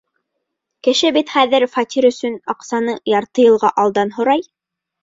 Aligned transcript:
Кеше 0.87 1.11
бит 1.17 1.29
хәҙер 1.35 1.67
фатир 1.75 2.09
өсөн 2.11 2.41
аҡсаны 2.55 2.99
ярты 3.17 3.47
йылға 3.49 3.75
алдан 3.85 4.19
һорай. 4.19 4.49